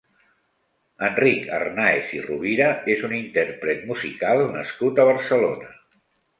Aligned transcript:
Enric 1.07 1.45
Hernàez 1.57 2.09
i 2.17 2.23
Rovira 2.25 2.71
és 2.95 3.05
un 3.11 3.15
intérpret 3.19 3.87
musical 3.93 4.45
nascut 4.59 5.07
a 5.07 5.09
Barcelona. 5.15 5.75